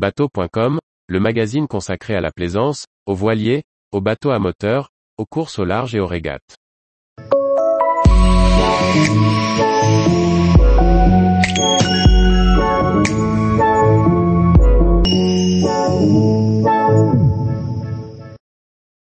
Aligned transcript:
Bateau.com, 0.00 0.78
le 1.08 1.20
magazine 1.20 1.68
consacré 1.68 2.14
à 2.14 2.22
la 2.22 2.30
plaisance, 2.30 2.86
aux 3.04 3.14
voiliers, 3.14 3.64
aux 3.92 4.00
bateaux 4.00 4.30
à 4.30 4.38
moteur, 4.38 4.88
aux 5.18 5.26
courses 5.26 5.58
au 5.58 5.66
large 5.66 5.94
et 5.94 6.00
aux 6.00 6.06
régates. 6.06 6.56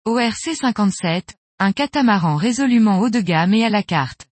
ORC 0.05 0.55
57, 0.55 1.35
un 1.59 1.73
catamaran 1.73 2.37
résolument 2.37 3.01
haut 3.01 3.11
de 3.11 3.19
gamme 3.19 3.53
et 3.55 3.65
à 3.65 3.69
la 3.69 3.83
carte. 3.83 4.29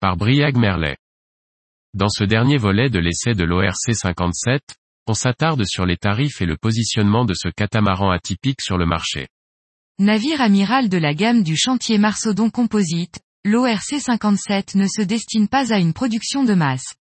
Par 0.00 0.16
Briag 0.16 0.56
Merlet. 0.56 0.96
Dans 1.92 2.08
ce 2.08 2.24
dernier 2.24 2.56
volet 2.56 2.88
de 2.88 2.98
l'essai 2.98 3.34
de 3.34 3.44
l'ORC 3.44 3.92
57, 3.92 4.62
on 5.06 5.14
s'attarde 5.14 5.64
sur 5.66 5.84
les 5.84 5.96
tarifs 5.96 6.40
et 6.40 6.46
le 6.46 6.56
positionnement 6.56 7.24
de 7.24 7.34
ce 7.34 7.48
catamaran 7.48 8.10
atypique 8.10 8.60
sur 8.60 8.78
le 8.78 8.86
marché. 8.86 9.28
Navire 9.98 10.40
amiral 10.40 10.88
de 10.88 10.98
la 10.98 11.14
gamme 11.14 11.42
du 11.42 11.56
chantier 11.56 11.98
Marsodon 11.98 12.50
Composite, 12.50 13.20
l'ORC 13.44 14.00
57 14.00 14.76
ne 14.76 14.86
se 14.86 15.02
destine 15.02 15.48
pas 15.48 15.72
à 15.72 15.78
une 15.78 15.92
production 15.92 16.44
de 16.44 16.54
masse. 16.54 16.94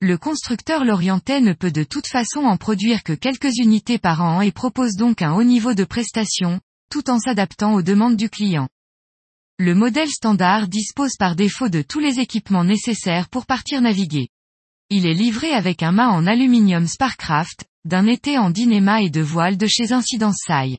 Le 0.00 0.18
constructeur 0.18 0.84
lorientais 0.84 1.40
ne 1.40 1.52
peut 1.52 1.70
de 1.70 1.84
toute 1.84 2.06
façon 2.06 2.40
en 2.40 2.56
produire 2.56 3.02
que 3.02 3.14
quelques 3.14 3.56
unités 3.56 3.98
par 3.98 4.22
an 4.22 4.40
et 4.40 4.52
propose 4.52 4.94
donc 4.96 5.22
un 5.22 5.32
haut 5.32 5.44
niveau 5.44 5.72
de 5.72 5.84
prestation, 5.84 6.60
tout 6.90 7.08
en 7.08 7.18
s'adaptant 7.18 7.74
aux 7.74 7.82
demandes 7.82 8.16
du 8.16 8.28
client. 8.28 8.68
Le 9.58 9.74
modèle 9.74 10.10
standard 10.10 10.68
dispose 10.68 11.16
par 11.18 11.34
défaut 11.34 11.70
de 11.70 11.80
tous 11.80 12.00
les 12.00 12.20
équipements 12.20 12.64
nécessaires 12.64 13.28
pour 13.30 13.46
partir 13.46 13.80
naviguer. 13.80 14.28
Il 14.88 15.04
est 15.04 15.14
livré 15.14 15.50
avec 15.50 15.82
un 15.82 15.90
mât 15.90 16.10
en 16.10 16.28
aluminium 16.28 16.86
Sparcraft, 16.86 17.64
d'un 17.84 18.06
été 18.06 18.38
en 18.38 18.50
dynéma 18.50 19.02
et 19.02 19.10
de 19.10 19.20
voile 19.20 19.56
de 19.56 19.66
chez 19.66 19.92
Incidence 19.92 20.38
Sai. 20.46 20.78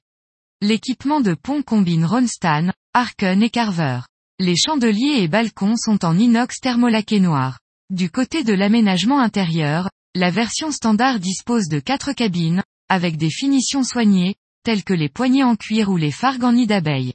L'équipement 0.62 1.20
de 1.20 1.34
pont 1.34 1.62
combine 1.62 2.06
Ronstan, 2.06 2.72
Arken 2.94 3.44
et 3.44 3.50
Carver. 3.50 4.00
Les 4.40 4.56
chandeliers 4.56 5.24
et 5.24 5.28
balcons 5.28 5.76
sont 5.76 6.06
en 6.06 6.18
inox 6.18 6.62
thermolaqué 6.62 7.20
noir. 7.20 7.60
Du 7.90 8.10
côté 8.10 8.46
de 8.46 8.54
l'aménagement 8.54 9.20
intérieur, 9.20 9.90
la 10.16 10.32
version 10.32 10.72
standard 10.72 11.20
dispose 11.20 11.68
de 11.68 11.80
quatre 11.80 12.14
cabines, 12.14 12.64
avec 12.88 13.18
des 13.18 13.30
finitions 13.30 13.84
soignées, 13.84 14.36
telles 14.64 14.86
que 14.86 14.94
les 14.94 15.10
poignées 15.10 15.44
en 15.44 15.58
cuir 15.58 15.90
ou 15.90 15.98
les 15.98 16.12
fargues 16.12 16.46
en 16.46 16.54
nid 16.54 16.66
d'abeille. 16.66 17.14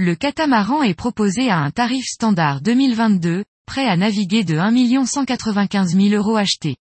Le 0.00 0.16
catamaran 0.16 0.82
est 0.82 0.94
proposé 0.94 1.48
à 1.48 1.58
un 1.58 1.70
tarif 1.70 2.06
standard 2.06 2.60
2022, 2.60 3.44
à 3.80 3.96
naviguer 3.96 4.44
de 4.44 4.56
1 4.56 5.06
195 5.06 5.96
000 5.96 6.14
euros 6.14 6.36
achetés. 6.36 6.76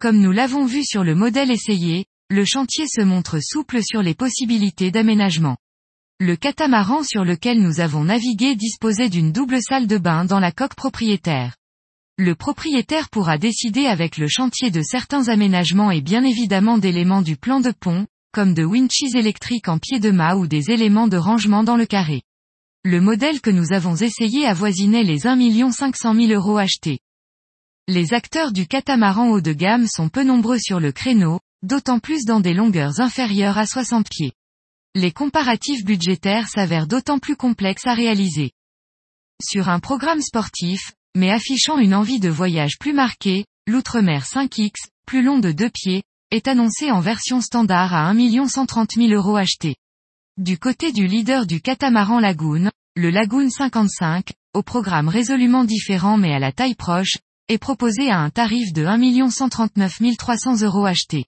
Comme 0.00 0.18
nous 0.18 0.32
l'avons 0.32 0.66
vu 0.66 0.84
sur 0.84 1.04
le 1.04 1.14
modèle 1.14 1.50
essayé, 1.50 2.04
le 2.30 2.44
chantier 2.44 2.86
se 2.86 3.00
montre 3.00 3.38
souple 3.40 3.82
sur 3.82 4.02
les 4.02 4.14
possibilités 4.14 4.90
d'aménagement. 4.90 5.56
Le 6.20 6.36
catamaran 6.36 7.02
sur 7.02 7.24
lequel 7.24 7.60
nous 7.60 7.80
avons 7.80 8.04
navigué 8.04 8.54
disposait 8.54 9.08
d'une 9.08 9.32
double 9.32 9.60
salle 9.60 9.86
de 9.86 9.98
bain 9.98 10.24
dans 10.24 10.40
la 10.40 10.52
coque 10.52 10.74
propriétaire. 10.74 11.56
Le 12.16 12.34
propriétaire 12.34 13.10
pourra 13.10 13.38
décider 13.38 13.86
avec 13.86 14.18
le 14.18 14.28
chantier 14.28 14.70
de 14.70 14.82
certains 14.82 15.28
aménagements 15.28 15.90
et 15.90 16.00
bien 16.00 16.22
évidemment 16.22 16.78
d'éléments 16.78 17.22
du 17.22 17.36
plan 17.36 17.60
de 17.60 17.72
pont, 17.72 18.06
comme 18.32 18.54
de 18.54 18.64
winches 18.64 19.14
électriques 19.14 19.68
en 19.68 19.78
pied 19.78 19.98
de 19.98 20.10
mât 20.10 20.36
ou 20.36 20.46
des 20.46 20.70
éléments 20.70 21.08
de 21.08 21.16
rangement 21.16 21.64
dans 21.64 21.76
le 21.76 21.86
carré. 21.86 22.22
Le 22.86 23.00
modèle 23.00 23.40
que 23.40 23.48
nous 23.48 23.72
avons 23.72 23.96
essayé 23.96 24.46
avoisinait 24.46 25.04
les 25.04 25.26
1 25.26 25.72
500 25.72 26.14
000 26.14 26.32
euros 26.32 26.58
achetés. 26.58 26.98
Les 27.88 28.12
acteurs 28.12 28.52
du 28.52 28.66
catamaran 28.66 29.30
haut 29.30 29.40
de 29.40 29.54
gamme 29.54 29.86
sont 29.86 30.10
peu 30.10 30.22
nombreux 30.22 30.58
sur 30.58 30.80
le 30.80 30.92
créneau, 30.92 31.40
d'autant 31.62 31.98
plus 31.98 32.26
dans 32.26 32.40
des 32.40 32.52
longueurs 32.52 33.00
inférieures 33.00 33.56
à 33.56 33.64
60 33.64 34.06
pieds. 34.10 34.32
Les 34.94 35.12
comparatifs 35.12 35.82
budgétaires 35.82 36.48
s'avèrent 36.48 36.86
d'autant 36.86 37.18
plus 37.18 37.36
complexes 37.36 37.86
à 37.86 37.94
réaliser. 37.94 38.50
Sur 39.42 39.70
un 39.70 39.80
programme 39.80 40.20
sportif, 40.20 40.92
mais 41.16 41.30
affichant 41.30 41.78
une 41.78 41.94
envie 41.94 42.20
de 42.20 42.28
voyage 42.28 42.78
plus 42.78 42.92
marquée, 42.92 43.46
l'Outre-mer 43.66 44.24
5X, 44.24 44.72
plus 45.06 45.22
long 45.22 45.38
de 45.38 45.52
2 45.52 45.70
pieds, 45.70 46.02
est 46.30 46.48
annoncé 46.48 46.90
en 46.90 47.00
version 47.00 47.40
standard 47.40 47.94
à 47.94 48.10
1 48.10 48.46
130 48.46 48.96
000 48.96 49.08
euros 49.12 49.36
achetés. 49.36 49.76
Du 50.36 50.58
côté 50.58 50.90
du 50.90 51.06
leader 51.06 51.46
du 51.46 51.60
catamaran 51.60 52.18
Lagoon, 52.18 52.68
le 52.96 53.10
Lagoon 53.10 53.50
55, 53.50 54.32
au 54.52 54.64
programme 54.64 55.06
résolument 55.06 55.62
différent 55.64 56.18
mais 56.18 56.34
à 56.34 56.40
la 56.40 56.50
taille 56.50 56.74
proche, 56.74 57.18
est 57.46 57.58
proposé 57.58 58.10
à 58.10 58.18
un 58.18 58.30
tarif 58.30 58.72
de 58.72 58.84
1 58.84 59.30
139 59.30 60.00
300 60.18 60.62
euros 60.62 60.86
achetés. 60.86 61.26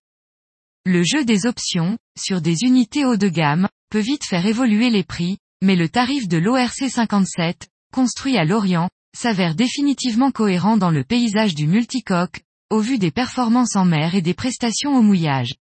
Le 0.84 1.04
jeu 1.04 1.24
des 1.24 1.46
options, 1.46 1.98
sur 2.18 2.40
des 2.40 2.64
unités 2.64 3.04
haut 3.04 3.16
de 3.16 3.28
gamme, 3.28 3.68
peut 3.90 4.00
vite 4.00 4.24
faire 4.24 4.44
évoluer 4.44 4.90
les 4.90 5.04
prix, 5.04 5.38
mais 5.62 5.76
le 5.76 5.88
tarif 5.88 6.26
de 6.26 6.38
l'ORC 6.38 6.90
57, 6.90 7.68
construit 7.92 8.36
à 8.36 8.44
Lorient, 8.44 8.90
s'avère 9.16 9.54
définitivement 9.54 10.32
cohérent 10.32 10.76
dans 10.76 10.90
le 10.90 11.04
paysage 11.04 11.54
du 11.54 11.68
multicoque, 11.68 12.40
au 12.70 12.80
vu 12.80 12.98
des 12.98 13.12
performances 13.12 13.76
en 13.76 13.84
mer 13.84 14.16
et 14.16 14.22
des 14.22 14.34
prestations 14.34 14.96
au 14.96 15.02
mouillage. 15.02 15.54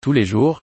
Tous 0.00 0.12
les 0.12 0.24
jours, 0.24 0.62